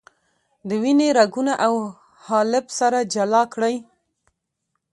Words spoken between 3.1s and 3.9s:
جلا کړئ.